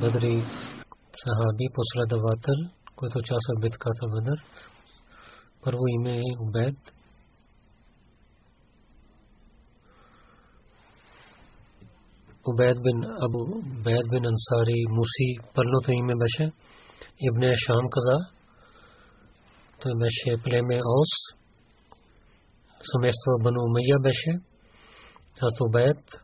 [0.00, 0.40] بدری
[1.12, 2.62] صحابی پسرا دواتر
[2.94, 4.42] کوئی تو چاسا بت کا تھا بدر
[5.60, 6.74] پر وہ میں عبید۔
[12.46, 16.46] عبید بن ابو عبید بن انصاری موسی پلو تو میں ہے
[17.20, 18.18] ابن شام قضا
[19.78, 21.34] تو بشے پلے میں اوس
[22.80, 24.36] سمیستو بنو میاں ہے
[25.34, 26.23] حضرت عبید۔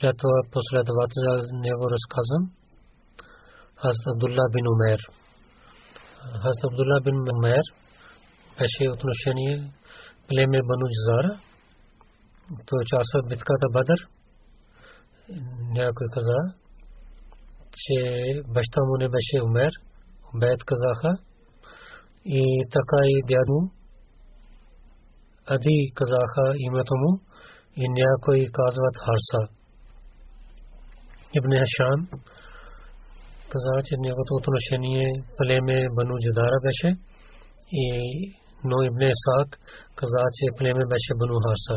[0.00, 2.42] След това последовател за него разказвам.
[3.80, 5.00] Хазрат Абдулла бин Умер.
[6.42, 7.64] Хазрат Абдулла бин Умер
[8.58, 9.72] беше отношение
[10.28, 11.32] племе Бану Джазара.
[12.66, 14.00] Той участва в битката Бадър.
[15.78, 16.38] Някой каза,
[17.80, 17.98] че
[18.54, 19.72] баща му не беше Умер.
[20.34, 21.12] Убед казаха.
[22.24, 22.42] И
[22.74, 23.58] така и дядо.
[25.46, 27.20] Ади казаха името му.
[27.76, 29.57] И някои казват Харса.
[31.36, 32.04] ابن حشام
[33.52, 33.88] قزاچ
[35.38, 36.90] پلے میں بنو جدارہ بیشے
[38.64, 39.48] نو ابن اساق
[39.94, 41.76] قزاچ پلے میں بیشے بنو حارثہ۔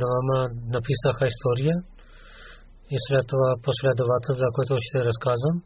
[0.00, 0.38] دوامہ
[0.74, 1.76] نفیسہ خیستوریا
[2.90, 5.56] اسلطوا پسلا دواتہ زاکوت و شرس کاظم۔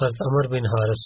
[0.00, 1.04] حضرت عمر بن حارث۔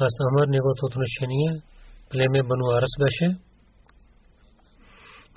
[0.00, 1.50] حضرت عمر نگو توتن شنیے
[2.10, 3.47] پلے میں بنو حارث بیشے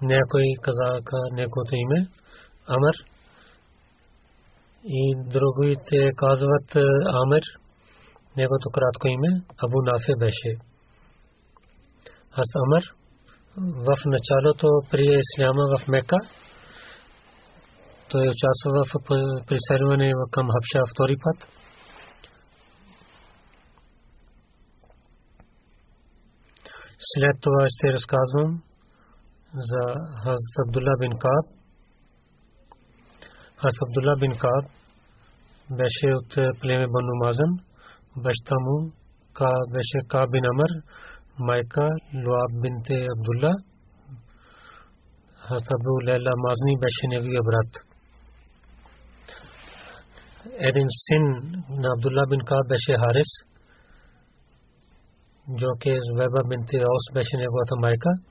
[0.02, 2.08] Някой казаха неговото име
[2.68, 2.96] Амр
[4.86, 6.76] и другите казват
[7.22, 7.42] Амр.
[8.38, 10.52] Неговото кратко име Абу Нафе беше.
[12.32, 12.84] Аз Амр
[13.58, 16.18] в началото при Исляма в Мека
[18.10, 18.92] той участва в
[19.48, 21.48] преселване към Хабша втори път.
[27.00, 28.62] След това ще разказвам
[29.52, 31.48] حضرت عبداللہ بن کاب
[33.62, 34.68] Абдулла бин بن
[35.70, 37.52] беше от племе Бану Мазан.
[38.16, 38.90] بنو مازن
[39.34, 40.72] ка کا Ка бин بن امر
[42.16, 43.52] Луаб لعاب Абдулла.
[45.42, 47.72] Хазрат Абу ابو Мазни беше بیشے брат.
[50.60, 51.24] ابرات син
[51.82, 53.32] на Абдулла بن Каб беше Харис,
[55.48, 58.31] جو کہ زبیبہ بنت اوس بیشے نبوات مائکہ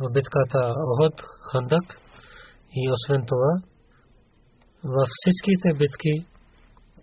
[0.00, 0.60] в битката
[0.90, 1.16] Охот,
[1.50, 1.86] Хандак
[2.80, 3.52] и освен това
[4.84, 6.14] във всичките битки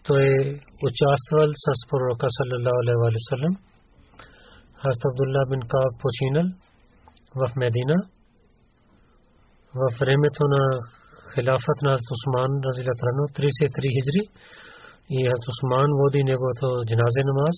[0.08, 0.28] той
[0.88, 3.54] участвал с пророка саллалаху алейхи ва саллям.
[4.88, 6.48] Аз Абдулла бин Каб починал
[7.40, 7.98] в Медина
[9.80, 10.64] в времето на
[11.34, 14.24] خلافت на Усман разилатано 33 хижри
[15.16, 17.58] и Хазрат Усман води неговото джаназе намаз.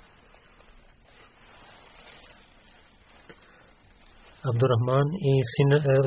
[4.49, 5.09] عبد الرحمن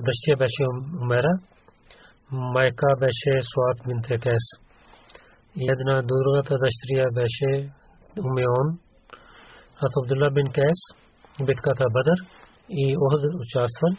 [0.07, 1.31] دشیہ بیش عمیرہ
[2.55, 4.49] مائکا بیش سوات بنت قیس.
[5.57, 7.37] یدنا دورغت دشتریہ بیش
[8.23, 8.73] امیون
[9.83, 10.83] حضرت عبداللہ بن قیس
[11.51, 12.25] بتکا تھا بدر.
[12.75, 13.95] ای عہد اچاسفن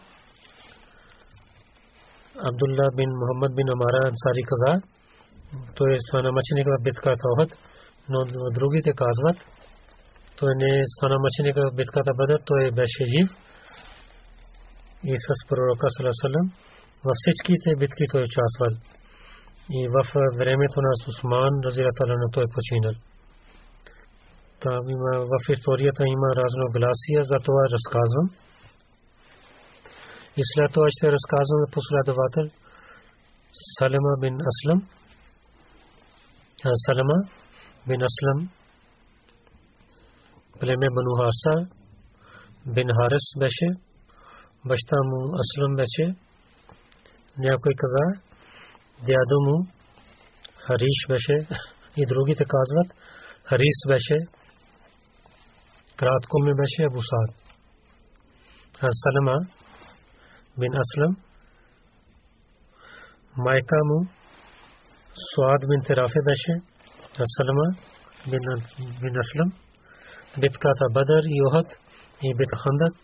[2.51, 4.75] عبداللہ بن محمد بن امارہ انصاری قضا.
[5.75, 7.57] تو سانہ مچھنے کا بتکا تھا عہد
[8.55, 9.47] دروگی تے کاذوت
[10.37, 13.25] تو انہیں سانہ مچھنے کا بتکا تھا بدر، تو بیش ہیو
[15.04, 16.46] и с пророка Салесалам
[17.04, 18.72] във всичките битки той участвал.
[19.78, 19.98] И в
[20.40, 22.94] времето на Усман, разилата на той починал.
[24.62, 28.26] Там има, в историята има разногласия, за това разказвам.
[30.40, 32.46] И след това ще разказвам последовател
[33.78, 34.88] Салема бин Аслам.
[36.86, 37.18] Салема
[37.88, 38.48] бин Аслам
[40.60, 41.54] племе Бану Хаса
[42.74, 43.66] бин Харис беше.
[44.64, 46.14] Баща му Аслам беше.
[47.38, 48.04] Някой каза,
[49.06, 49.66] дядо му
[50.66, 51.48] Хариш беше
[51.96, 52.88] и другите казват,
[53.44, 54.16] Харис беше.
[55.96, 57.30] Кратко ми беше Абу Саад.
[59.02, 59.36] Салема
[60.58, 61.16] бин Аслам,
[63.36, 64.06] майка му
[65.34, 66.52] Суад бин Терафе беше,
[67.24, 67.66] Асалама
[69.00, 69.52] бин Аслам,
[70.40, 71.66] битката Бадър и Охот
[72.22, 73.03] и битка Хандак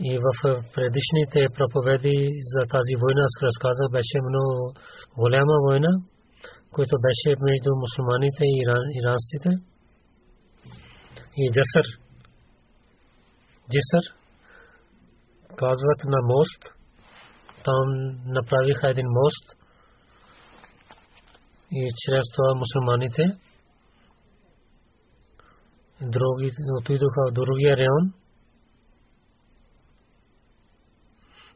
[0.00, 0.28] И в
[0.74, 4.74] предишните проповеди за тази война с разказа беше много
[5.18, 5.92] голяма война,
[6.72, 8.62] която беше между мусулманите и
[9.00, 9.50] иранците.
[11.36, 11.86] И Джасър.
[13.70, 14.04] Джисър
[15.56, 16.62] казват на мост.
[17.64, 17.86] Там
[18.26, 19.46] направиха един мост
[21.72, 23.22] и чрез това мусулманите
[26.00, 28.12] други отидоха в другия район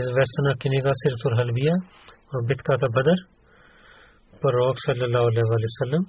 [0.00, 1.74] известна книга Сиртур Халбия
[2.32, 3.18] в битката Бадър.
[4.42, 6.04] Пророк саллалаху алейхи ва саллям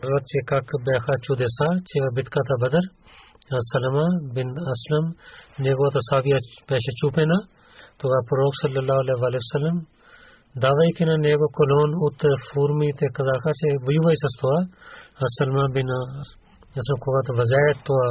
[0.00, 2.84] казва, че как бяха чудеса, че в битката Бадър
[3.70, 5.06] Салама бин Аслам
[5.58, 6.38] неговата савия
[6.68, 7.38] беше чупена.
[8.00, 9.78] Тогава пророк саллалаху алейхи ва саллям
[10.64, 12.20] давайки на него колон от
[12.52, 14.58] формите, казаха, че воювай с това.
[15.22, 15.88] А Салма бин
[16.80, 18.10] Асам, когато възяе това,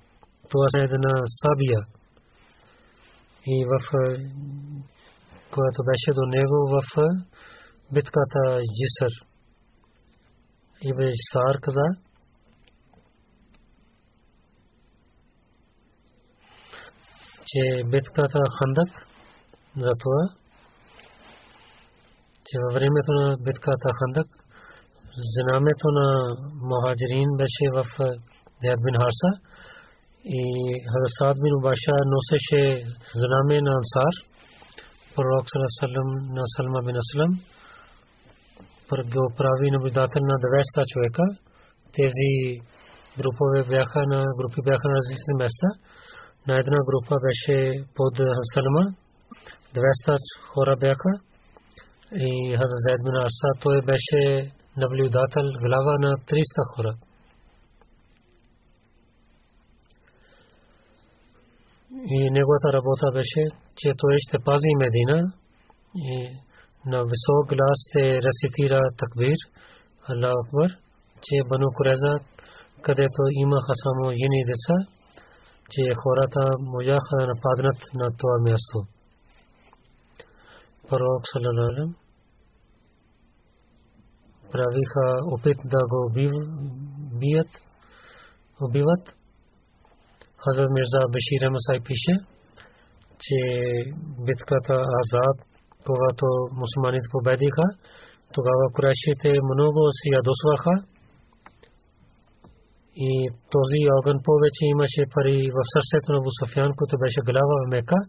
[0.50, 1.80] това, това е една сабия.
[3.46, 3.76] И в
[5.54, 6.80] която беше до него в
[7.94, 9.12] битката Жисър.
[10.82, 11.86] Ибн Сар каза,
[17.46, 19.06] че битката Хандак
[19.76, 20.22] за това,
[22.46, 24.26] че във времето на битката Хандак
[25.34, 26.36] знамето на
[26.68, 27.82] Мухаджирин беше в
[28.62, 29.30] Зяд бин Харса
[30.24, 30.42] и
[30.90, 32.62] Хазасад бин Убаша носеше
[33.20, 34.14] знаме на Ансар.
[35.14, 35.46] Пророк
[35.78, 37.32] Салам на Салма бин Аслам
[39.14, 41.24] го прави наблюдател на 200 човека.
[41.96, 42.30] Тези
[43.18, 45.68] групове бяха на групи бяха на различни места
[46.48, 48.14] на една група беше под
[48.52, 48.84] Салма.
[49.74, 50.16] 200
[50.52, 51.12] хора бяха.
[52.12, 56.92] И Хазрат бин Арса, той беше наблюдател, глава на 300 хора.
[61.91, 63.43] И неговата работа беше,
[63.75, 65.33] че той ще пази Медина
[65.95, 66.29] и
[66.85, 69.39] на висок глас ще рецитира такбир,
[70.09, 70.71] Аллах Акбар,
[71.23, 72.13] че Бану Куреза,
[72.81, 74.77] където имаха само жени деца,
[75.71, 78.77] че хората можаха да нападнат на това място.
[80.89, 81.95] Пророк Салалалем
[84.51, 86.11] правиха опит да го
[87.19, 87.51] бият,
[88.61, 89.20] убиват.
[90.43, 92.13] Хазар Мирза Бешир Масай пише,
[93.23, 93.37] че
[94.27, 95.37] битката Азад,
[95.87, 96.25] когато
[96.59, 97.65] мусулманите победиха,
[98.35, 100.73] тогава курашите много се ядосваха
[103.09, 103.11] и
[103.55, 107.99] този огън повече имаше пари в сърцето на Бусофян, който беше глава в Мека.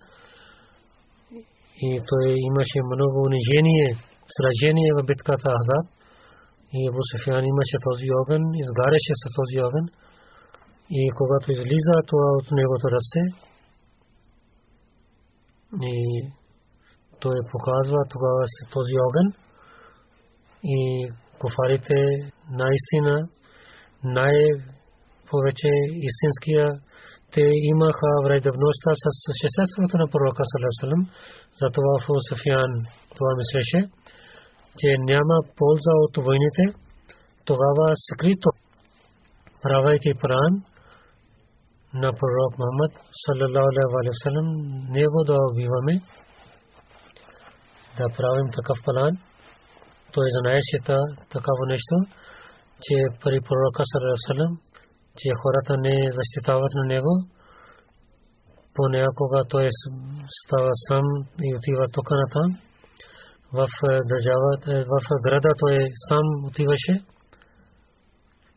[1.88, 3.88] И той имаше много унижение,
[4.36, 5.86] сражение в битката Азад.
[6.76, 9.84] И Абу Суфян имаше този огън, изгаряше с този огън.
[11.00, 13.22] И когато излиза това от негото ръце,
[15.80, 15.96] и
[17.20, 19.26] той показва тогава с този огън.
[20.64, 21.98] И куфарите
[22.50, 23.28] наистина
[24.04, 25.70] най-повече
[26.08, 26.80] истинския
[27.32, 29.08] те имаха враждебността с
[29.42, 31.02] шестеството на пророка Салесалем.
[31.62, 32.72] Затова в Софиян
[33.16, 33.80] това мислеше,
[34.78, 36.64] че няма полза от войните.
[37.44, 38.50] Тогава скрито,
[39.62, 40.52] правейки пран
[41.94, 42.92] на пророк Мухаммад
[43.24, 44.48] саллалаху алейхи ва саллям,
[44.96, 45.94] него да убиваме,
[47.98, 49.12] да правим такъв план.
[50.12, 50.78] Той знаеше
[51.34, 51.96] такава нещо
[52.84, 54.52] че при пророка Сарасалам,
[55.18, 57.12] че хората не защитават на него,
[58.74, 59.68] понякога той
[60.40, 61.06] става сам
[61.46, 62.50] и отива тук на там.
[63.52, 63.68] В
[64.12, 66.94] държавата, в града той сам отиваше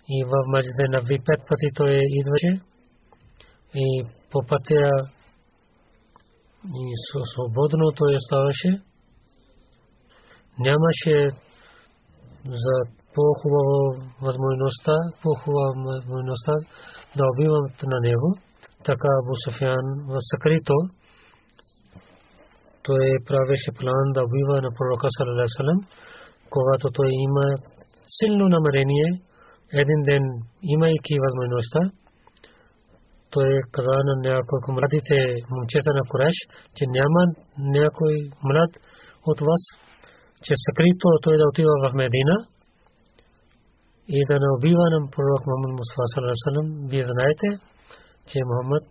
[0.10, 2.62] и в Маджиде на пет пъти той идваше
[3.76, 4.90] и по пътя
[7.34, 8.82] свободно той оставаше.
[10.60, 11.30] Нямаше
[12.46, 12.76] за
[13.16, 16.54] по-хубава възможността, по-хубава възможността
[17.18, 18.30] да убиват на него.
[18.86, 20.74] Така Абу Суфян в съкрито
[22.84, 25.80] той правеше план да убива на пророка Салалалалалалам,
[26.50, 27.46] когато той има
[28.18, 29.10] силно намерение,
[29.82, 30.24] един ден
[30.64, 31.80] имайки възможността,
[33.36, 35.18] той каза на няколко младите
[35.52, 36.38] момчета на Куреш,
[36.76, 37.22] че няма
[37.78, 38.16] някой
[38.48, 38.72] млад
[39.32, 39.64] от вас,
[40.44, 42.36] че съкрито той да отива в Медина,
[44.08, 46.62] и да не убива на пророк Мухаммад Мустафа саллаллаху
[46.92, 47.48] Вие знаете,
[48.30, 48.86] че Мухаммад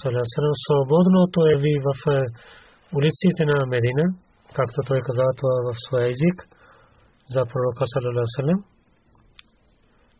[0.00, 2.00] саллаллаху свободно той е в
[2.96, 4.04] улиците на Медина,
[4.56, 6.38] както той каза това в своя език
[7.32, 8.56] за пророка саллаллаху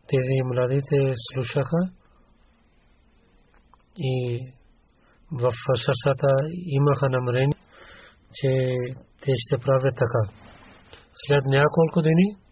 [0.09, 1.79] Тези младите слушаха
[3.97, 4.39] и
[5.31, 6.27] в сърцата
[6.65, 7.57] имаха намерение,
[8.33, 8.49] че
[9.21, 10.23] те ще правят така.
[11.27, 12.45] След няколко дни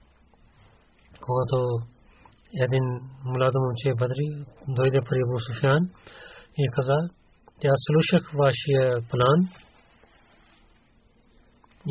[1.25, 1.57] когато
[2.65, 2.85] един
[3.25, 4.27] младо момче Бадри
[4.67, 5.83] дойде при Абу Суфян
[6.57, 6.97] и каза,
[7.61, 9.39] тя слушах вашия план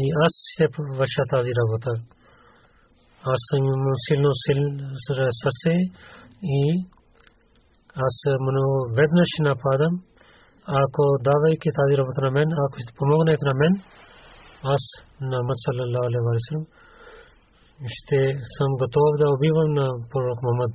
[0.02, 0.66] и аз ще
[0.98, 1.90] върша тази работа.
[3.32, 3.64] Аз съм
[4.06, 4.30] силно
[5.40, 5.76] сърце
[6.42, 6.86] и
[8.06, 8.14] аз
[8.48, 9.94] много веднъж нападам.
[10.82, 13.72] Ако давайки тази работа на мен, ако ще помогнете на мен,
[14.74, 14.82] аз
[15.20, 16.82] на Мухаммад саллалаху алейхи
[17.96, 18.18] ще
[18.56, 20.74] съм готов да убивам на пророк Мухаммад.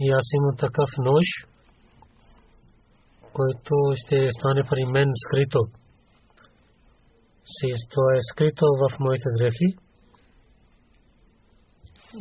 [0.00, 1.26] И аз имам такъв нож,
[3.32, 5.60] който ще стане при мен скрито.
[7.90, 9.68] Това е скрито в моите дрехи.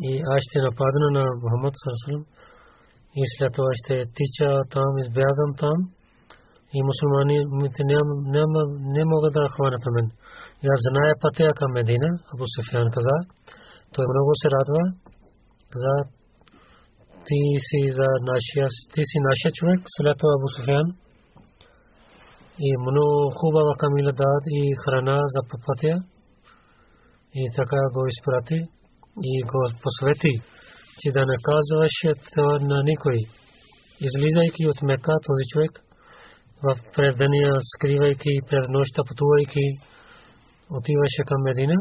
[0.09, 2.40] И аз ще нападна на Мухаммад саллалаху
[3.20, 5.77] и след това ще тича там, избягам там
[6.77, 7.82] и мусулманите
[8.96, 10.08] не могат да хванат мен.
[10.74, 13.18] Аз зная пътя към Медина, Абу Суфян каза,
[13.94, 14.84] той много се радва,
[15.72, 15.96] каза,
[17.27, 20.88] ти си за нашия, ти си нашия човек, след това Абу Суфян.
[22.68, 25.96] И много хубава камила дад и храна за пътя.
[27.34, 28.60] И така го изпрати
[29.32, 30.34] и го посвети,
[31.01, 31.96] че да не казваш
[32.70, 33.17] на никой.
[34.08, 35.72] Излизайки от Мека този човек,
[36.63, 39.65] в през деня, скривайки, през нощта пътувайки,
[40.77, 41.77] отиваше към Медина.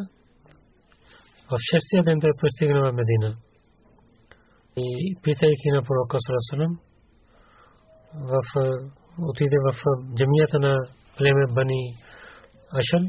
[1.51, 3.31] В шестия ден той пристигна в Медина.
[4.77, 4.89] И
[5.23, 6.73] питайки на пророка Сарасалам,
[9.29, 9.71] отиде в
[10.17, 10.73] джамията на
[11.17, 11.83] племе Бани
[12.79, 13.05] Ашан,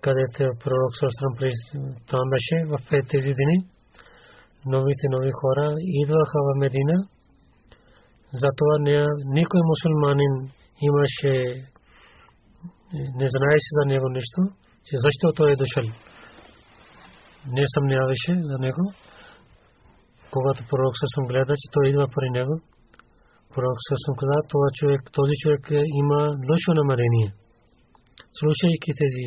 [0.00, 1.34] където пророк Сарасалам
[2.10, 2.76] там беше в
[3.10, 3.77] тези дни.
[4.66, 6.96] Новите нови хора идваха в Медина.
[8.32, 8.74] Затова
[9.24, 10.34] никой мусулманин
[10.82, 11.34] имаше
[13.20, 14.40] не знаеше за него нещо,
[14.86, 15.86] че защо той е дошъл.
[17.56, 18.84] Не съмняваше за него.
[20.34, 22.54] Когато пророк съм гледа, че той идва при него,
[23.54, 25.64] пророк съм каза, това човек, този човек
[26.02, 27.30] има лошо намерение.
[28.38, 29.26] Слушайки тези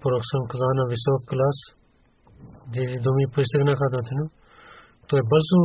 [0.00, 1.58] пророк съм каза на висок клас,
[2.74, 4.30] тези думи пристигнаха до него.
[5.08, 5.60] Той бързо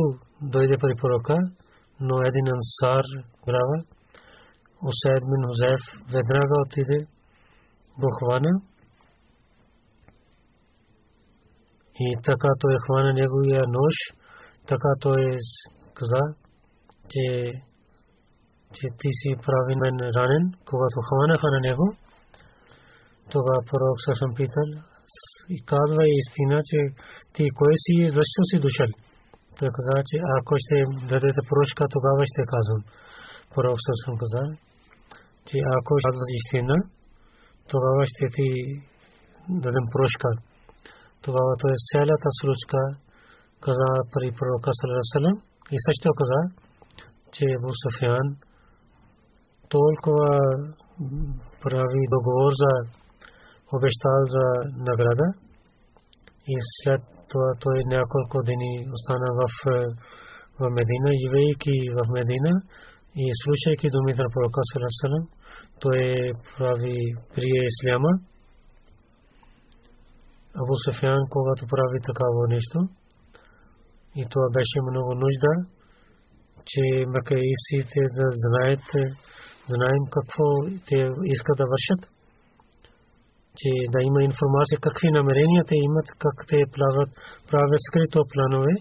[0.52, 1.36] дойде при пророка,
[2.00, 3.04] но един ансар
[3.46, 3.78] брава,
[4.88, 6.98] Усайд бин Хузайф веднага отиде
[8.00, 8.52] до хвана
[12.00, 13.96] и така той хвана неговия нож,
[14.68, 15.38] така той
[15.94, 16.22] каза,
[17.10, 17.52] че,
[18.74, 21.86] че ти си прави мен ранен, когато хванаха на него.
[23.30, 24.68] Тогава пророк съм питал
[25.54, 26.78] и казва истина, че
[27.34, 28.90] ти кой си, защо си дошъл?
[29.58, 30.76] Той каза, че ако ще
[31.10, 32.82] дадете прошка, тогава ще казвам.
[33.54, 34.42] Пророк съм каза,
[35.46, 36.76] че ако казваш истина,
[37.70, 38.48] тогава ще ти
[39.62, 40.30] дадем прошка.
[41.24, 42.78] Тогава той цялата случка
[43.64, 45.36] каза при пророка Салерасалам
[45.74, 46.40] и също каза,
[47.34, 48.26] че Абу Суфян
[49.74, 50.30] толкова
[51.62, 52.72] прави договор за
[53.74, 54.46] обещал за
[54.88, 55.26] награда.
[56.48, 57.00] И след
[57.30, 59.44] това той няколко дни остана в,
[60.58, 62.52] в Медина, живейки в Медина.
[63.16, 65.24] И слушайки думите на пророка Салерасалам,
[65.80, 66.00] той
[66.56, 66.98] прави
[67.34, 68.12] прие исляма.
[70.60, 72.78] Абу Суфян, когато прави такава нещо,
[74.16, 75.52] и това беше много нужда,
[76.70, 78.86] че макаисите да знаят,
[79.74, 80.46] знаем какво
[80.88, 80.98] те
[81.34, 82.15] искат да вършат,
[83.58, 87.10] че да има информация какви намерения те имат, как те правят,
[87.50, 88.74] правят скрито планове.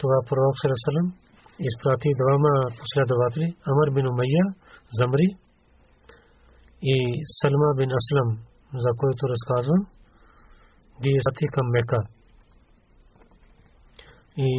[0.00, 1.08] Това пророк Сарасалам
[1.68, 4.44] изпрати двама последователи, Амар бин Умайя,
[4.98, 5.28] Замри,
[6.82, 6.96] и
[7.38, 8.28] Салма бин Аслам,
[8.84, 9.80] за който разказвам,
[11.02, 12.00] ги изпрати към Мека.
[14.36, 14.50] И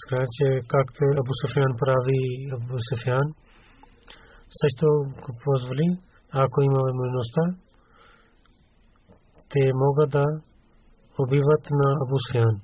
[0.00, 2.20] сказа, че както Абу Суфян прави
[2.54, 3.26] Абу Суфян,
[4.60, 4.86] също
[5.44, 5.86] позволи,
[6.32, 7.42] ако има възможността,
[9.50, 10.24] те могат да
[11.18, 12.60] убиват на Абу Суфян.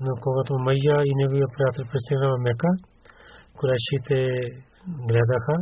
[0.00, 2.70] Но когато Майя и неговия приятел пристигна в Мека,
[3.58, 4.18] курешите
[5.08, 5.56] гледаха,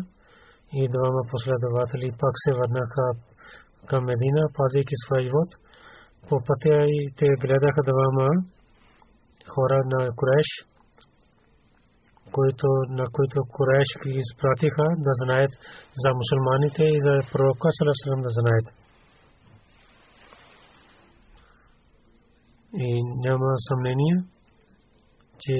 [0.72, 3.06] и двама последователи пак се върнаха
[3.88, 5.50] към Медина, пазейки своя живот.
[6.28, 8.28] По пътя и те гледаха двама
[9.52, 10.48] хора на Куреш,
[12.34, 12.66] които,
[12.98, 15.52] на които Куреш ги изпратиха да знаят
[16.02, 18.66] за мусулманите и за пророка Саласалам да знаят.
[22.74, 24.16] И няма съмнение,
[25.40, 25.56] че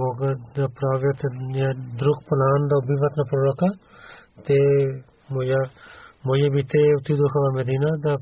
[0.00, 1.20] могат да правят
[2.02, 3.66] друг план да убиват на пророка.
[4.46, 4.58] Те,
[5.30, 5.60] моя,
[6.24, 8.16] моя би те отидоха в Медина да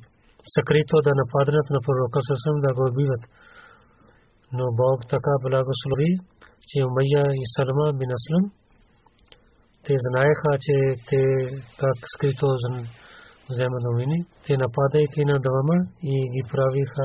[0.55, 3.25] съкрито да нападнат на пророка съвсем да го убиват.
[4.53, 6.11] Но Бог така благослови,
[6.69, 8.45] че Умайя и Салма бин Аслам,
[9.85, 10.75] те знаеха, че
[11.09, 11.21] те
[11.81, 12.47] как скрито
[13.51, 14.19] вземат новини.
[14.47, 17.05] Те нападайки на двама и ги правиха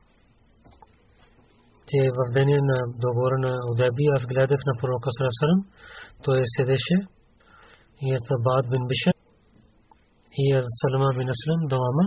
[1.91, 5.59] че в деня на договора на Удаби аз гледах на пророка Сарасарам,
[6.23, 6.97] той седеше
[8.01, 9.13] и е Бад бин Бишар
[10.41, 12.05] и е Салама бин Аслам двама,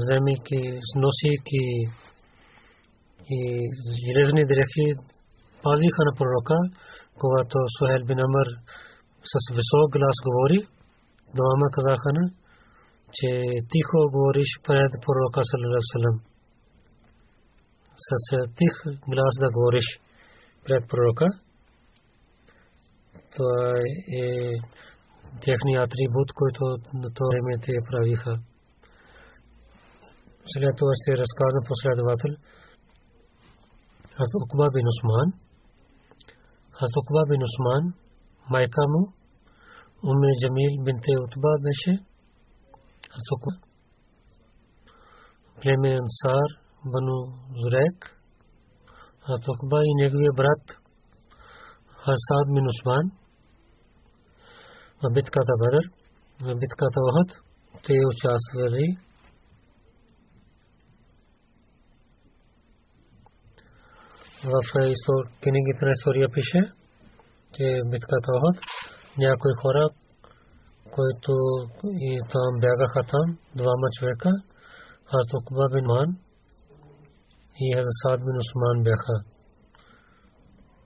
[0.00, 0.60] вземайки,
[1.02, 1.64] носейки
[3.36, 3.40] и
[4.04, 4.86] железни дрехи,
[5.62, 6.56] пазиха на пророка,
[7.20, 8.48] когато Сухел бин Амар
[9.30, 10.58] с висок глас говори,
[11.36, 12.12] двама казаха
[13.12, 13.28] че
[13.72, 15.40] тихо говориш пред пророка
[18.06, 18.74] с е, тих
[19.12, 19.88] глас да говориш
[20.64, 21.26] пред пророка.
[23.34, 23.58] Това
[24.22, 24.28] е
[25.44, 26.62] техния атрибут, който
[27.02, 28.32] на това време те правиха.
[30.52, 32.32] След това ще разказа последовател.
[34.22, 35.28] Аз Укба бин Усман.
[36.82, 37.84] Аз Укба бин Усман,
[38.50, 39.02] майка му,
[40.08, 41.92] Уме Джамил бинте Утба беше.
[43.16, 43.24] Аз
[45.62, 47.14] Племе Ансар, بنو
[47.60, 48.04] زریک،
[49.24, 50.74] حضرت عقبہ ہی نیگوی برات
[51.98, 53.08] حساد من عثمان
[55.02, 55.88] ہر کا تھا بدر
[56.74, 57.02] کا تھا
[66.34, 66.62] پیچھے
[67.90, 68.62] بتکا تا وحد
[69.18, 69.84] نیا کوئی خورا
[70.86, 71.36] کوئی تو
[73.82, 74.02] مچھ
[75.08, 76.16] حضرت ہر بن مان
[77.63, 79.15] и Хазасад бин Усман бяха.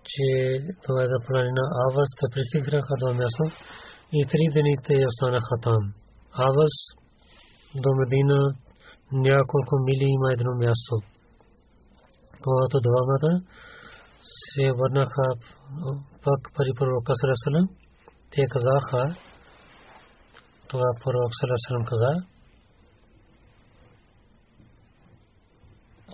[0.10, 0.28] Че
[0.84, 3.44] това е за планина Авас, те пристигнаха до място
[4.18, 5.82] и три дни те останаха там.
[6.48, 6.76] Авас
[7.84, 8.40] до Медина
[9.12, 10.96] няколко мили има едно място
[12.44, 13.32] когато двамата
[14.52, 15.26] се върнаха
[16.24, 17.68] пак пари пророка Сарасалам,
[18.32, 19.04] те казаха,
[20.68, 22.12] това пророк Сарасалам каза,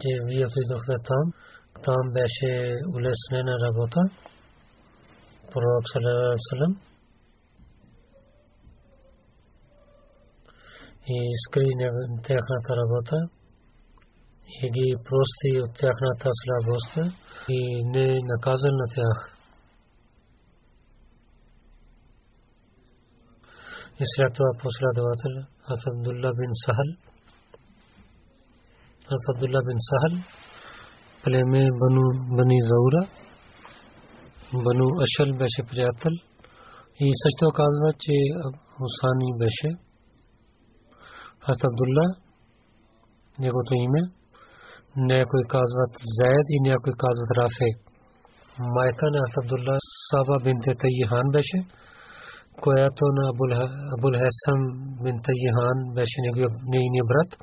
[0.02, 1.26] че вие отидохте там,
[1.84, 2.52] там беше
[2.96, 4.02] улеснена работа.
[5.52, 6.74] Пророк Сарасалам
[11.08, 11.68] и скри
[12.24, 13.16] тяхната работа
[14.62, 16.94] и ги прости от тяхната слабост
[17.50, 19.34] и не наказал на тях.
[24.00, 25.34] И след това последовател
[25.72, 27.07] Аз Абдулла бин Сахал.
[29.11, 30.17] حضرت عبداللہ بن سہل
[31.25, 32.03] پلے میں بنو
[32.37, 33.01] بنی زورا
[34.67, 36.17] بنو اشل، بیش پریاتل۔
[37.01, 38.19] یہ سچ تو کازوا چے
[38.81, 39.59] حسانی بیش
[41.47, 42.07] حضرت عبداللہ،
[43.39, 44.05] یہ کو تو ہی میں
[45.09, 47.73] نیا کوئی کازوت زید ہی نیا کوئی کازوت رافع۔
[48.77, 51.51] مائکہ نے حضرت عبداللہ، صحابہ بنت تیہان بیش
[52.61, 54.69] کویا تو نہ ابوالحسم
[55.05, 57.43] بن تیہان بیش نے برت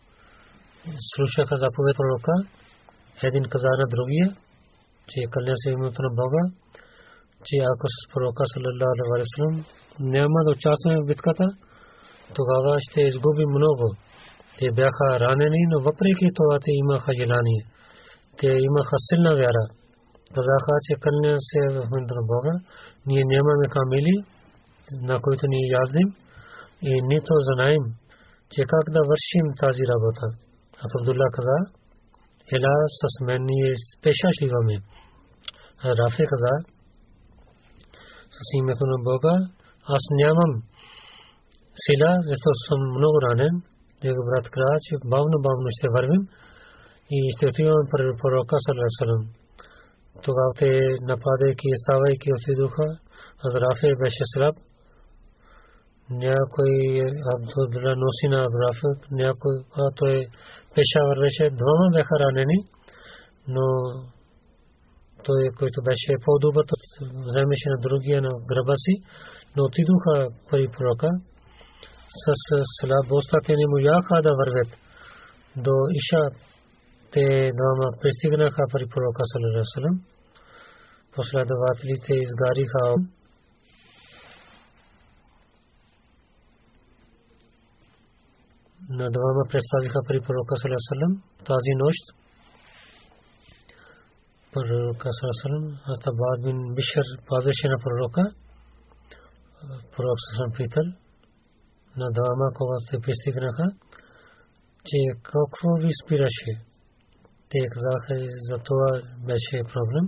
[1.11, 2.33] слушаха заповед пророка.
[3.27, 4.27] Един каза на другия,
[5.09, 6.43] че кълня се името на Бога,
[7.45, 9.47] че ако с пророка саллалаху алейхи
[10.15, 11.45] няма да участваме в битката,
[12.37, 13.85] тогава ще изгуби много.
[14.57, 17.61] Те бяха ранени, но въпреки това те имаха желание.
[18.39, 19.65] Те имаха силна вяра.
[20.35, 22.53] Казаха, че кълня се в името на Бога,
[23.09, 24.15] ние нямаме камили,
[25.09, 26.07] на които ни яздим
[26.89, 27.83] и нито знаем,
[28.51, 30.25] че как да вършим тази работа.
[30.83, 31.57] А Абдулла каза,
[32.55, 34.77] ела с мен ние пеша шиваме.
[35.99, 36.53] Рафе каза,
[38.37, 39.33] с името на Бога,
[39.95, 40.51] аз нямам
[41.85, 43.55] сила, защото съм много ранен.
[44.03, 46.23] Него брат каза, че бавно, бавно ще вървим
[47.15, 49.23] и ще отиваме при пророка Салерасалам.
[50.25, 50.71] Тогава те
[51.09, 52.85] нападайки и ставайки отидоха,
[53.45, 54.55] аз Рафе беше слаб,
[56.09, 56.73] някой
[57.33, 60.25] Абдулла носи на Абрафа, някой, когато е
[60.75, 62.59] пеша вървеше, двама бяха ранени,
[63.47, 63.65] но
[65.25, 66.65] той, който беше по-добър,
[67.27, 68.93] вземеше на другия на гръба си,
[69.55, 70.15] но отидоха
[70.49, 71.09] при пророка
[72.23, 72.25] с
[72.79, 74.71] слабостта, те не му яха да вървят.
[75.65, 76.23] До Иша
[77.13, 79.95] те двама пристигнаха при пророка Салерасалам.
[81.15, 82.83] Последователите изгариха
[89.03, 91.13] на двама представиха при пророка Салесалам
[91.49, 92.01] тази нощ.
[94.53, 98.23] Пророка Салесалам, Астабад бин Бишер пазеше на пророка.
[99.93, 100.87] Пророк Салесалам питал
[102.01, 103.65] на двама, когато те пристигнаха,
[104.87, 104.97] че
[105.29, 106.51] какво ви спираше.
[107.49, 108.13] Те казаха,
[108.49, 108.89] за това
[109.27, 110.05] беше проблем.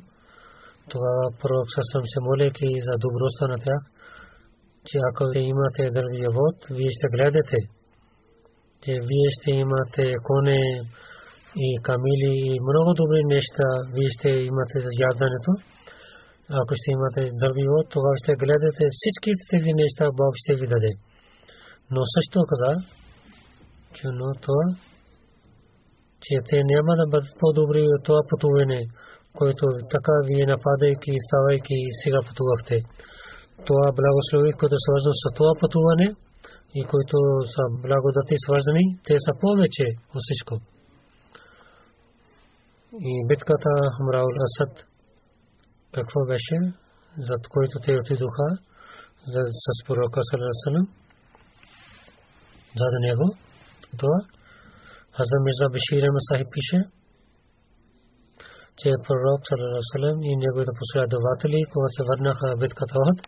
[0.91, 3.81] Тогава пророк Салесалам се молейки за добростта на тях,
[4.87, 7.59] че ако имате дървия вод, вие ще гледате
[8.83, 10.61] че вие ще имате коне
[11.67, 15.51] и камили и много добри неща, вие ще имате за яздането.
[16.61, 20.91] Ако ще имате дървиво, тогава ще гледате всички тези неща, Бог ще ви даде.
[21.93, 22.71] Но също каза,
[23.95, 24.65] че но това,
[26.23, 28.81] че те няма да бъдат по-добри от това пътуване,
[29.37, 32.77] което така вие нападайки и ставайки сега пътувахте.
[33.67, 36.07] Това благослови, което е свързано с това пътуване,
[36.75, 37.17] и които
[37.53, 40.53] са благодати свързани, те са повече от всичко.
[43.09, 44.73] И битката Хамраул Асад,
[45.95, 46.57] какво беше,
[47.27, 48.47] за който те отидоха
[49.63, 50.85] с пророка Салерасалам,
[52.79, 53.25] за него,
[53.99, 54.17] това,
[55.15, 56.79] Хаза Мирза Бешир Масахи пише,
[58.79, 63.19] че пророк Салерасалам и неговите последователи, когато се върнаха битката Охад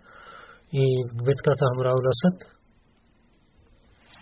[0.84, 0.86] и
[1.28, 2.55] битката Хамраул Асад,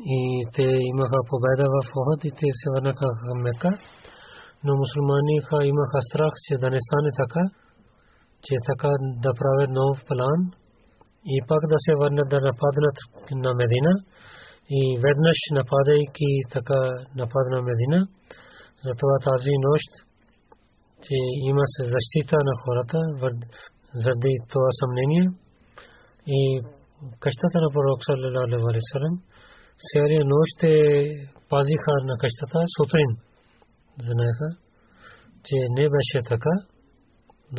[0.00, 3.70] и те имаха победа в Охот и те се върнаха към Мека.
[4.64, 7.44] Но мусулманиха имаха страх, че да не стане така,
[8.44, 8.90] че така
[9.24, 10.40] да правят нов план
[11.24, 12.96] и пак да се върнат да нападнат
[13.30, 13.92] на Медина
[14.70, 16.80] и веднъж нападайки така
[17.16, 18.06] нападна Медина.
[18.86, 19.90] Затова тази нощ,
[21.04, 21.14] че
[21.50, 22.98] има се защита на хората
[23.94, 25.26] заради това съмнение
[26.26, 26.60] и
[27.20, 29.33] къщата на пророк саллалаху алейхи
[29.78, 30.60] Серия нощ
[31.48, 33.10] пазиха на къщата сутрин.
[34.08, 34.48] Знаеха,
[35.44, 36.54] че не беше така,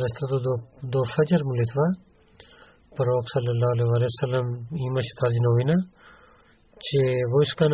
[0.02, 0.52] защото до,
[0.92, 1.86] до фаджар молитва.
[2.96, 4.46] Пророк саллалаху алейхи салам
[4.88, 5.76] имаше тази новина,
[6.80, 6.98] че
[7.32, 7.68] войска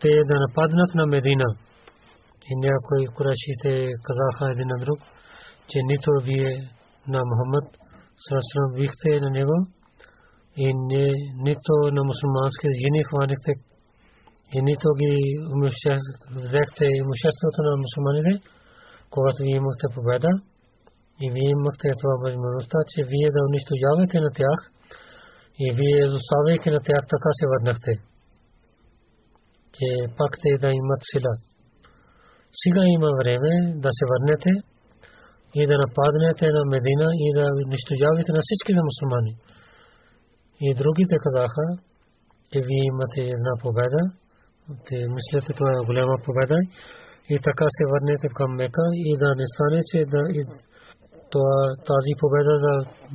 [0.00, 0.12] те
[5.72, 6.50] че нито вие
[7.12, 7.66] на Мухаммад
[8.24, 9.56] Сарасалам вихте на него
[10.56, 11.04] и не,
[11.46, 13.52] нито на мусулмански жени хванихте
[14.54, 15.12] и нито ги
[16.44, 18.32] взехте имуществото на мусулманите,
[19.14, 20.30] когато вие имахте победа
[21.24, 24.60] и вие имахте това възможността, че вие да унищожавате на тях
[25.64, 27.92] И вие изоставяйки на тях така се върнахте.
[29.76, 31.32] Че пак те да имат сила.
[32.60, 33.52] Сега има време
[33.84, 34.50] да се върнете
[35.60, 39.32] и да нападнете на Медина и да унищожавате на всичките мусулмани.
[40.66, 41.66] И другите казаха,
[42.50, 44.00] че вие имате една победа.
[44.86, 46.58] Те мислите, това е голяма победа.
[47.32, 50.22] И така се върнете към Мека и да не стане, че да,
[51.90, 52.74] тази победа да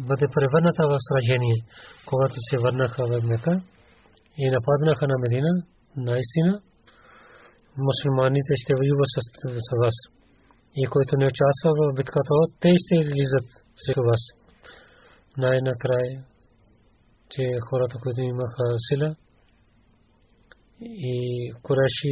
[0.10, 1.58] бъде превърната в сражение.
[2.10, 3.54] Когато се върнаха в Мека
[4.38, 5.52] и нападнаха на Медина,
[5.96, 6.52] наистина,
[7.88, 9.10] мусулманите ще воюват
[9.66, 10.17] с вас.
[10.82, 13.48] И който не участва в битката, те ще излизат
[13.82, 14.22] срещу вас.
[15.38, 16.24] Най-накрая,
[17.32, 19.16] че хората, които имаха сила,
[20.82, 21.16] и
[21.64, 22.12] Куреши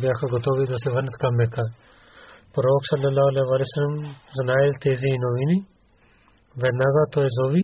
[0.00, 1.64] бяха готови да се върнат към Мека.
[2.54, 5.56] Пророк саллалаху алейхи знаел тези новини.
[6.62, 7.62] Веднага той зови,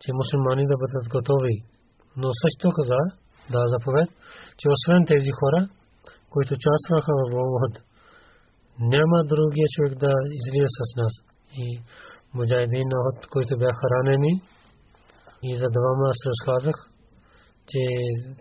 [0.00, 1.56] че мусулмани да бъдат готови.
[2.16, 3.00] Но също каза,
[3.52, 4.08] да заповед,
[4.58, 5.60] че освен тези хора,
[6.32, 7.74] които участваха в Охот,
[8.80, 11.12] няма другия човек да излие с нас.
[11.64, 11.80] И
[12.34, 14.32] муджайдин Охот, които бяха ранени,
[15.42, 16.76] и за двама аз разказах,
[17.70, 17.82] че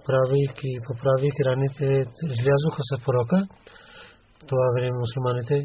[0.06, 1.86] правейки, поправейки раните,
[2.34, 3.38] излязоха с пророка.
[4.49, 5.58] Това време мусулманите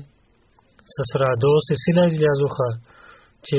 [0.95, 2.69] с радост и сила излязоха,
[3.47, 3.59] че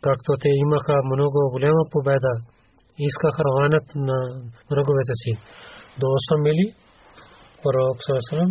[0.00, 2.32] както те имаха много голяма победа,
[2.98, 4.18] искаха раванат на
[4.70, 5.32] враговете си.
[6.00, 6.74] До 8 мили
[7.62, 8.50] пророк Сарасалам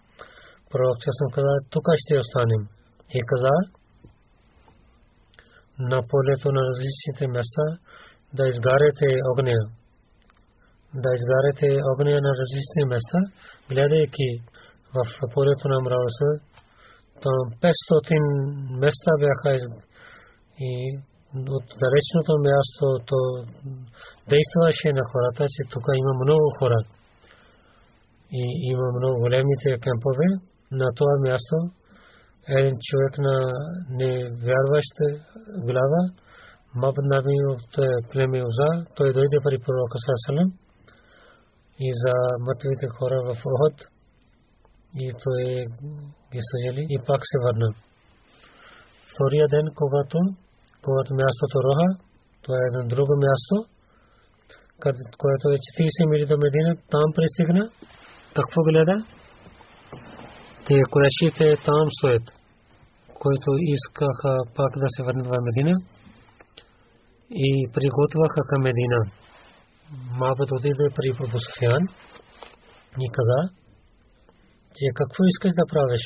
[0.71, 2.61] Пророк съм каза, тук ще останем.
[3.17, 3.55] И каза,
[5.79, 7.65] на полето на различните места
[8.33, 9.59] да изгаряте огня.
[11.03, 13.19] Да изгаряте огня на различни места,
[13.69, 14.29] гледайки
[14.95, 14.99] в
[15.33, 16.29] полето на мравоса,
[17.23, 19.49] там 500 места бяха
[20.59, 20.99] и
[21.35, 23.19] от далечното място то
[24.29, 26.79] действаше на хората, че тук има много хора.
[28.31, 30.27] И има много големите кемпове.
[30.71, 31.55] На това място
[32.47, 33.35] един човек на
[33.89, 35.07] невярваща
[35.67, 36.01] глава,
[36.75, 37.71] Маб Наби от
[38.11, 40.49] племе Уза, той дойде при пророка Сарасалам
[41.79, 42.13] и за
[42.45, 43.77] мъртвите хора в Охот
[44.95, 45.43] и той
[46.31, 47.69] ги съжали и пак се върна.
[49.13, 50.17] Втория ден, когато
[50.85, 51.89] когато мястото Роха,
[52.41, 53.55] това е едно друго място,
[55.17, 57.69] което е 40 мили до Медина, там пристигна.
[58.35, 58.95] Какво гледа?
[60.71, 62.25] Те курешите там стоят,
[63.21, 65.75] които искаха пак да се върнат в Медина
[67.47, 68.99] и приготвяха към Медина.
[70.21, 71.83] Мабът отиде при Абу Суфян
[73.05, 73.39] и каза,
[74.75, 76.03] че какво искаш да правиш?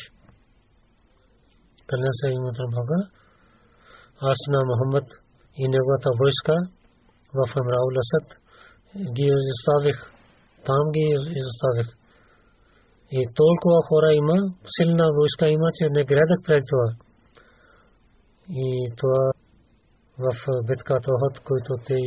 [1.87, 2.99] Кълня се името Бога,
[4.31, 5.07] аз на Мухаммад
[5.61, 6.55] и неговата войска
[7.37, 8.27] в Амраул Асад
[9.15, 9.97] ги изоставих.
[10.67, 11.05] Там ги
[11.39, 12.04] изоставих.
[13.11, 14.35] И толкова хора има,
[14.75, 16.89] силна войска има, че не гледат пред това.
[18.49, 19.31] И това
[20.17, 20.31] в
[20.67, 21.99] битката Охот, който те,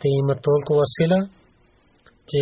[0.00, 1.28] те имат толкова сила,
[2.28, 2.40] че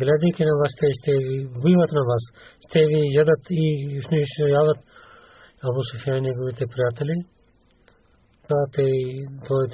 [0.00, 2.22] гледайки на вас, те ще ви убиват на вас,
[2.68, 3.64] ще ви ядат и
[4.12, 4.78] унищожават
[5.66, 7.14] Абу Суфиян и неговите приятели.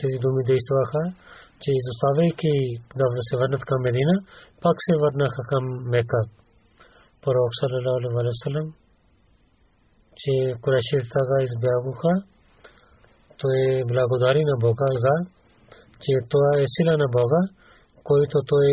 [0.01, 1.01] Тези думи действаха,
[1.65, 2.53] че изоставяйки
[2.99, 4.15] да се върнат към Медина,
[4.63, 6.23] пак се върнаха към Мека.
[7.23, 8.85] Пророк саллалаху алейхи
[10.21, 12.13] че Курешите тага избягоха,
[13.41, 13.59] той
[13.91, 15.15] благодари на Бога за,
[16.03, 17.41] че това е сила на Бога,
[18.09, 18.69] който той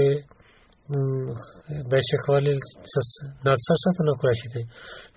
[1.92, 2.58] беше хвалил
[2.94, 2.96] с
[3.46, 3.60] над
[4.00, 4.60] на Курешите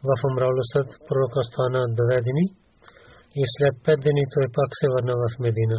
[0.08, 2.46] в Амраулусът пророка стана две дни
[3.40, 5.78] и след пет дни той пак се върна в Медина.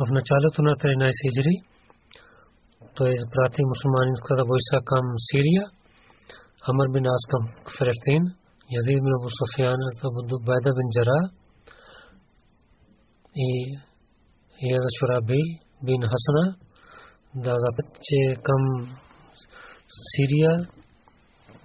[0.00, 1.54] в началото на 13 хиджри,
[2.96, 5.64] той изпрати мусулманската войска към Сирия,
[6.68, 7.42] Амр бин Ас към
[7.76, 8.22] Фалестин,
[8.78, 11.20] Язид бин Абу Суфиян, Абу Байда бин Джара
[13.46, 13.50] и
[14.74, 15.42] Яза Шураби
[15.86, 16.46] бин Хасана
[17.34, 18.62] да запит, че към
[20.10, 20.68] Сирия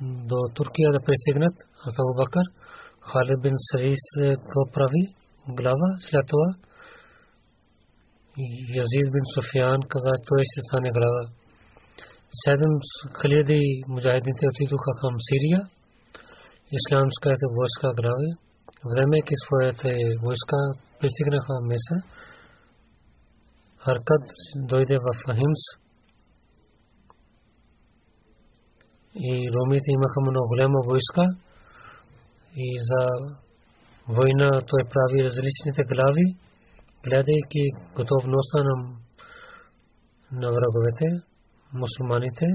[0.02, 1.56] до Туркия да пристигнат
[2.00, 2.46] Абу Бакър,
[3.02, 4.04] Халид бин Сарис
[4.54, 5.04] го прави
[5.48, 6.68] глава, след това
[8.39, 11.23] Язид бин Суфиян каза, той ще стане глава.
[12.43, 12.75] Седем
[13.21, 15.61] хиляди муджахидите отидоха към Сирия.
[16.79, 18.31] Исламската войска грави.
[18.93, 19.91] Времейки своите
[20.25, 20.59] войска,
[21.01, 21.97] пристигнаха Меса.
[23.85, 24.25] Харкад
[24.57, 25.63] дойде в Ахимс.
[29.15, 31.25] И ромите имаха много голяма войска.
[32.57, 33.03] И за
[34.09, 36.27] война той прави различните глави
[37.05, 37.65] гледайки
[37.97, 38.75] готовността на,
[40.33, 41.07] на враговете,
[41.75, 42.47] мусулманите,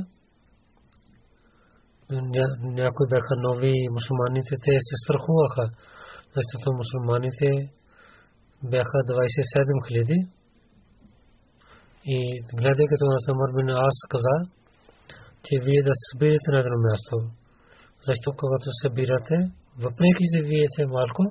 [2.80, 5.66] някои бяха нови мусулманите, те се страхуваха,
[6.36, 7.50] защото мусулманите
[8.64, 10.20] бяха 27 хиляди.
[12.06, 12.18] И
[12.60, 14.36] гледайки това Самар бин Ас каза,
[15.46, 17.16] че вие да се събирате на едно място.
[18.08, 19.36] Защо когато събирате,
[19.84, 21.24] въпреки че вие се малко,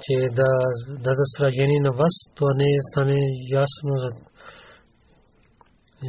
[0.00, 0.48] че да
[0.88, 3.18] дадат сражение на вас, то не стане
[3.50, 4.08] ясно за,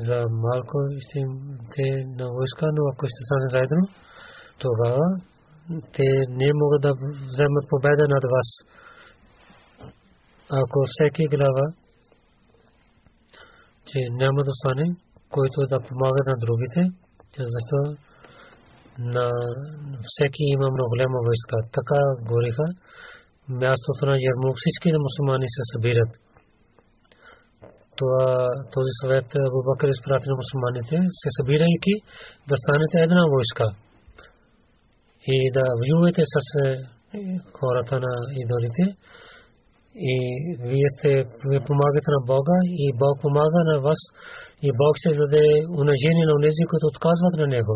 [0.08, 0.78] за малко
[1.76, 3.88] те на войска, но ако ще стане заедно,
[4.60, 5.06] тогава
[5.94, 6.94] те не могат да
[7.32, 8.50] вземат победа над вас.
[10.50, 11.66] Ако всеки глава,
[13.86, 14.96] че няма да стане,
[15.30, 16.82] който да помага на другите,
[17.38, 17.98] защото
[19.00, 19.32] на
[20.10, 21.58] всеки има много голяма войска.
[21.78, 22.66] Така гориха
[23.50, 26.12] мястото на Ярмук всички мусулмани се събират.
[27.98, 28.26] Това,
[28.74, 31.94] този съвет Абу Бакър изпрати на мусулманите, се събирайки
[32.50, 33.66] да станете една войска
[35.36, 36.68] и да воювате с е,
[37.60, 38.14] хората на
[38.44, 38.84] идолите
[40.12, 40.16] и
[40.70, 41.12] вие сте
[41.52, 44.02] ви помагате на Бога и Бог помага на вас
[44.68, 45.46] и Бог се заде
[45.82, 47.76] унижение на тези, които отказват на Него.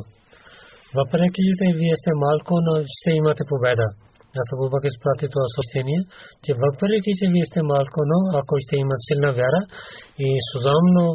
[0.99, 3.88] Въпреки, че вие сте малко, но ще имате победа.
[4.41, 6.01] Аз Абу Бакр изпрати това съобщение,
[6.43, 9.61] че въпреки че вие сте малко, но ако ще имат силна вяра
[10.25, 11.05] и сузамно,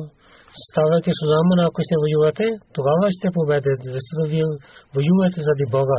[0.68, 2.46] ставайки сузамно, ако ще воювате,
[2.76, 4.46] тогава ще победите, защото вие
[4.94, 5.98] воювате заради Бога.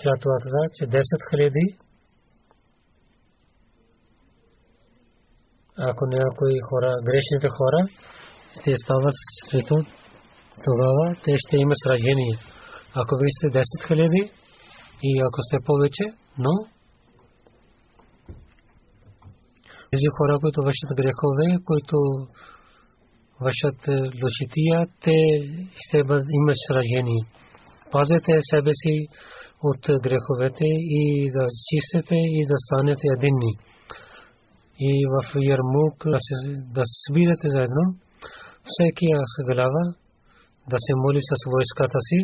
[0.00, 1.66] След това каза, че 10 хиляди
[5.78, 7.80] ако някои хора, грешните хора,
[8.60, 9.14] ще стават
[9.48, 9.82] светом,
[10.64, 12.34] тогава те ще имат сражение.
[12.94, 14.30] Ако вие сте 10 хиляди,
[15.02, 16.04] и ако сте повече,
[16.38, 16.52] но
[19.90, 21.96] тези хора, които вършат грехове, които
[23.40, 25.16] вършат е, лошития, те
[25.82, 25.96] ще
[26.38, 27.22] имат сражение.
[27.92, 28.94] Пазете себе си
[29.62, 30.68] от греховете
[31.00, 33.52] и да чистите и да станете единни.
[34.80, 35.16] И в
[35.52, 35.96] Ярмук
[36.76, 37.84] да се, заедно,
[38.70, 39.06] всеки
[39.50, 39.84] глава
[40.70, 42.18] да се моли с войската си,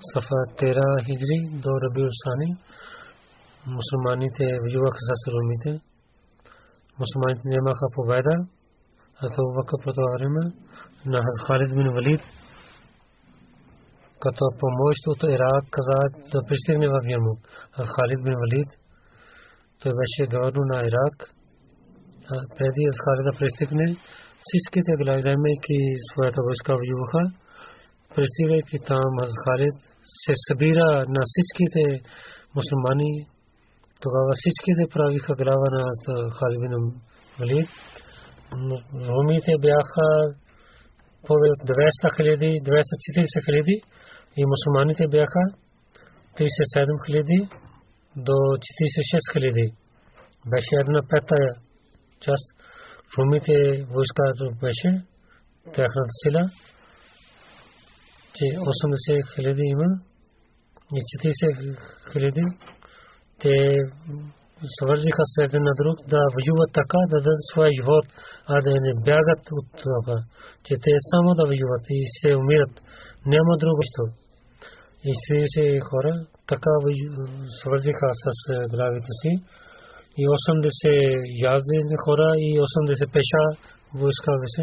[0.00, 2.52] صفحہ تیرہ ہجری دو ربیع الثانی۔
[3.66, 5.72] مسلمانی تھے یوک حساس رومی تھے
[6.98, 8.42] مسلمان نیما کا فوائدہ۔
[9.22, 10.48] حضرت وقت پتوارما
[11.04, 12.18] نہ حضرت خالد بن ولید۔
[14.20, 17.38] کا تو پموش تو, عراق قزاد تو پرستے نے واقع یرموک
[17.78, 18.68] حضرت خالد بن ولید۔
[19.82, 21.22] تو ویشے گورنر نہ عراق۔
[22.14, 23.92] ہاں، پہلی حضرت خالد پرستک نے۔
[24.40, 27.50] سچکے تھے گلائزائمے کی سویت وشکا ویوخا
[28.14, 29.89] پرستی گئے کہ تام حضرت خالد
[30.24, 31.82] се събира на всичките
[32.56, 33.12] мусулмани.
[34.02, 35.84] Тогава всичките правиха глава на
[36.36, 36.74] Халибин
[37.38, 37.68] Валид.
[39.08, 40.06] Румите бяха
[41.26, 43.76] повече от 200 хиляди, 240 хиляди
[44.36, 45.42] и мусулманите бяха
[46.36, 47.48] 37 хиляди
[48.16, 49.66] до 46 хиляди.
[50.50, 51.36] Беше една пета
[52.20, 52.46] част.
[53.18, 54.22] Румите войска
[54.60, 55.04] беше
[55.64, 56.42] тяхната сила
[58.40, 59.88] че 80 хиляди има
[60.98, 62.44] и 40 хиляди
[63.40, 63.54] те
[64.76, 68.06] свързиха се един на друг да воюват така, да дадат своя живот,
[68.52, 70.18] а да не бягат от това,
[70.64, 72.74] че те само да воюват и се умират.
[73.34, 74.02] Няма друго нещо.
[75.08, 76.12] И се хора
[76.50, 76.72] така
[77.60, 78.26] свързиха с
[78.72, 79.32] главите си
[80.20, 83.42] и 80 яздени хора и 80 пеша
[84.00, 84.62] войска беше.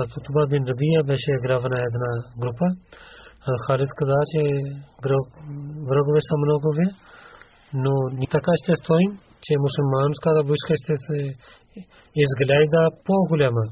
[0.00, 2.10] Аз това бин Рабия беше глава на една
[2.42, 2.66] група.
[3.66, 4.40] Халид каза, че
[5.88, 6.86] врагове са много ви,
[7.84, 9.10] но ни така ще стоим,
[9.44, 11.18] че мусулманската войска ще се
[12.24, 13.64] изглежда по-голяма.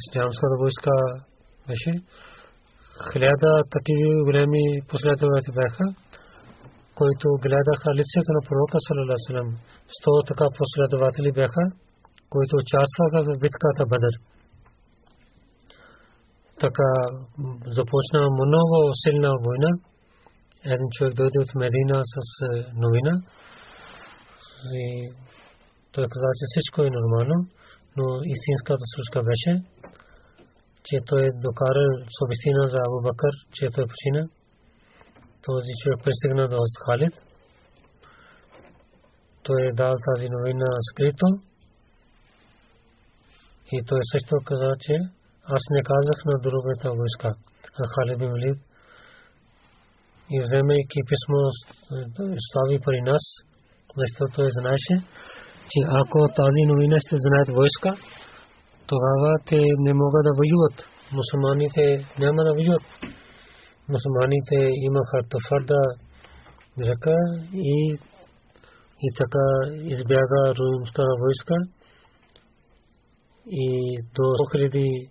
[0.00, 0.94] Ислямската войска
[1.68, 1.92] беше
[3.10, 5.86] хиляда такива големи последователи бяха,
[6.98, 9.56] които гледаха лицето на пророка салалалаху
[9.96, 11.64] Сто така последователи бяха,
[12.32, 14.14] които участваха в битката Бадър.
[16.64, 16.88] Така
[17.78, 19.70] започна много силна война.
[20.64, 23.14] Един човек дойде от Медина с е, новина.
[24.82, 25.12] И
[25.92, 27.36] той каза, че всичко е нормално,
[27.96, 28.04] но
[28.34, 29.52] истинската случка беше,
[30.84, 31.84] че той докара
[32.16, 34.22] съобщина за Абу Бакър, че той почина.
[35.42, 37.14] Този човек пристигна до Халид.
[39.42, 41.26] Той е дал тази новина скрито.
[43.72, 44.94] И той също каза, че
[45.44, 47.34] аз не казах на другата войска.
[47.80, 48.58] А Халид бин Валид
[50.30, 51.40] и вземайки писмо
[52.48, 53.24] стави при нас,
[53.96, 54.94] защото той знаеше,
[55.70, 57.90] че ако тази новина ще знаят войска,
[58.86, 60.76] тогава те не могат да воюват.
[61.18, 61.84] Мусулманите
[62.18, 62.84] няма да воюват.
[63.88, 64.56] Мусулманите
[64.88, 65.82] имаха твърда
[66.88, 67.16] ръка
[67.54, 67.98] и
[69.04, 69.46] и така
[69.94, 71.54] избяга румската войска
[73.46, 75.10] и до 100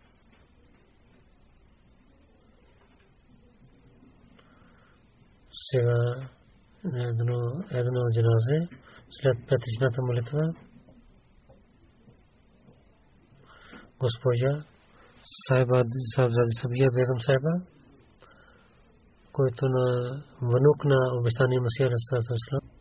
[5.71, 5.97] Сега
[6.85, 7.39] едно,
[7.71, 8.69] едно джаназе
[9.09, 10.53] след петичната молитва.
[13.99, 14.63] Госпожа
[15.47, 15.83] Сайба
[16.15, 17.49] Сабзади Сабия Бегам Сайба,
[19.31, 19.85] който на
[20.41, 22.71] внук на обещания Масия Расулалlah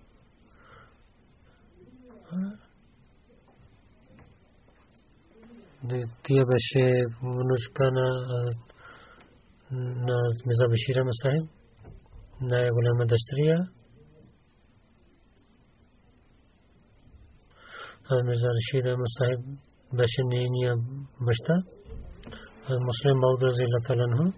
[6.22, 8.07] тя беше внучка на
[9.70, 10.16] на
[10.47, 10.68] Миза
[12.49, 13.57] غلام دستریا
[18.24, 19.41] مرزا رشید احمد صاحب
[19.93, 20.74] بشنیا
[21.26, 21.53] بشتہ
[22.72, 24.30] مسلم باؤد رضی اللہ تعالیٰ عنہ۔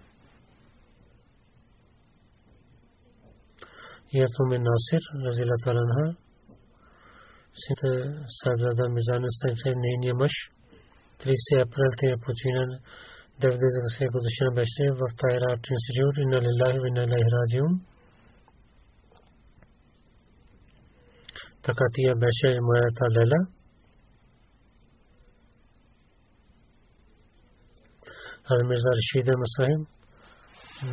[4.13, 6.11] یاسوم ناصر رضی اللہ تعالیٰ عنہ۔
[7.65, 10.49] سید صاحبزادہ میزان صاحب صاحب نینیا مش۔
[11.17, 12.63] تیس اپریل تیرہ پوچینا
[13.37, 15.19] دس دس سے گزشتہ بیشتے وقت
[21.62, 23.40] Така тия беше моята лела.
[28.50, 29.86] Аз Мирза Рашида Масахим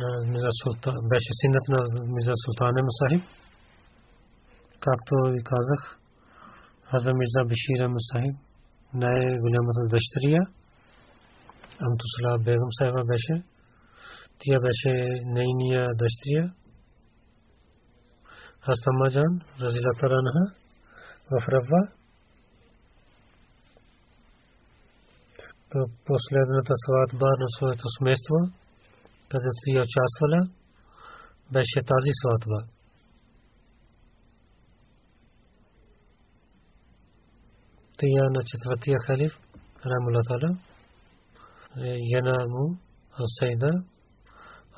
[0.00, 1.78] на Мирза Султан беше синът на
[2.14, 3.22] Мирза Султан Масахим.
[4.80, 5.98] Както ви казах,
[6.90, 8.36] аз Мирза Бишира Масахим
[8.94, 10.42] най-голямата дъщеря.
[11.86, 13.44] Амтусала Бегам Сайба беше.
[14.38, 14.92] Тя беше
[15.24, 16.52] нейния дъщеря.
[18.68, 20.44] Астамаджан, Разила Таранха,
[21.31, 21.91] в Рава.
[25.71, 28.35] то последната сватба на своето семейство,
[29.29, 30.39] където тя участвала,
[31.53, 32.59] беше тази сватба.
[37.97, 39.33] Тия на четвъртия халиф,
[39.85, 40.57] Рамулатала,
[42.17, 42.77] Яна му,
[43.23, 43.71] Асайда,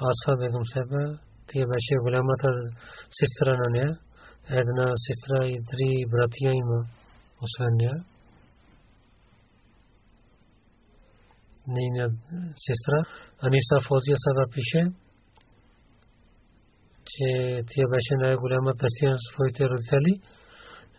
[0.10, 1.02] Асфа бегам себе,
[1.48, 2.48] тя беше голямата
[3.20, 4.00] сестра на нея,
[4.50, 6.86] една сестра и три братия има,
[7.42, 8.04] освен нея.
[11.68, 12.06] нейна
[12.66, 13.00] сестра
[13.46, 14.82] Аниса Фозия Сава пише,
[17.10, 17.28] че
[17.70, 20.14] тя беше най-голяма дъщеря на своите родители.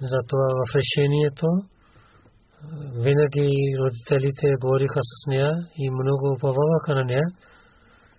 [0.01, 1.47] Затова в решението
[3.05, 3.49] винаги
[3.81, 7.27] родителите говориха с нея и много уповаваха на нея.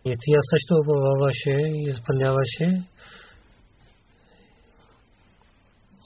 [0.05, 2.67] И тя също уповаваше и изпълняваше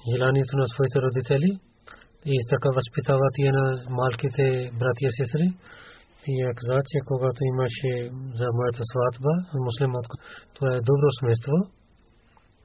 [0.08, 1.50] желанието на своите родители
[2.26, 5.48] и така възпитава тия на малките братия и сестри.
[6.24, 7.92] Тия каза, че когато имаше
[8.40, 9.34] за моята сватба,
[9.66, 10.06] муслимат,
[10.54, 11.54] това е добро семейство.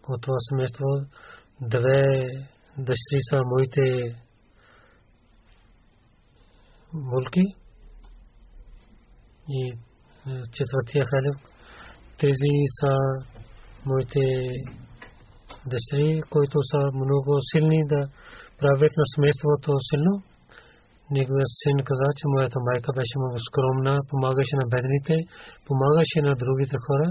[0.09, 0.87] От това семейство
[1.61, 2.03] две
[2.78, 3.85] дъщери са моите
[6.95, 7.45] булки
[9.49, 9.72] и
[10.53, 11.37] четвъртия халев.
[12.18, 12.93] Тези са
[13.87, 14.20] моите
[15.70, 18.00] дъщери, които са много силни да
[18.60, 20.14] правят на семейството силно.
[21.10, 25.16] Неговият син каза, че моята майка беше много скромна, помагаше на бедните,
[25.66, 27.08] помагаше на другите хора.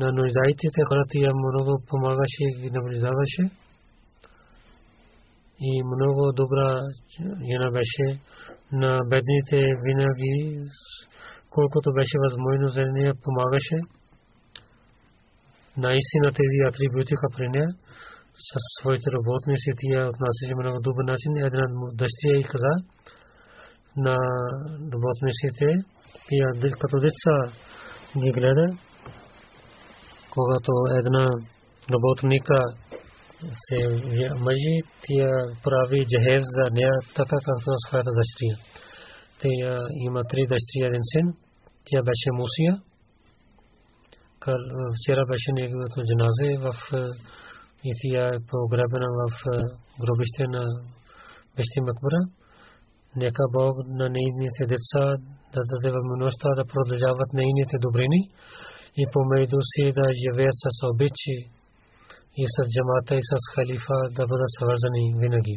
[0.00, 3.44] На нуждаетите хора тя много помагаше и наблюдаваше.
[5.68, 6.68] И много добра
[7.48, 8.06] жена беше
[8.72, 10.34] на бедните винаги,
[11.50, 13.78] колкото беше възможно за нея помагаше.
[15.86, 17.70] Наистина тези атрибути при нея
[18.48, 21.30] със своите работници тия отнасяше много добър начин.
[21.36, 21.64] Една
[22.00, 22.74] дъщеря и каза
[23.96, 24.16] на
[24.94, 25.66] работниците,
[26.28, 26.46] тия
[26.80, 27.36] като деца
[28.22, 28.66] ги гледа,
[30.34, 31.26] когато една
[31.94, 32.58] работника
[33.64, 33.78] се
[34.44, 35.30] мъжи, тя
[35.64, 38.56] прави джехез за нея, така както своята дъщеря.
[39.40, 41.26] Тя има три дъщери, един син.
[41.84, 42.72] Тя беше Мусия.
[44.96, 46.68] Вчера беше неговото джаназе в
[47.84, 49.32] и тя е погребена в
[50.00, 50.62] гробище на
[51.56, 52.22] Бещи Макбара.
[53.16, 55.04] Нека Бог на нейните деца
[55.54, 58.20] да даде възможността да продължават нейните добрини
[59.00, 61.36] и помежду си да живеят с обичи
[62.42, 65.56] и с джамата и с халифа да бъдат свързани винаги.